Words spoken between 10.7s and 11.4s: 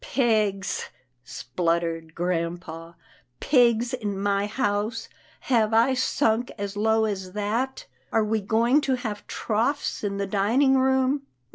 room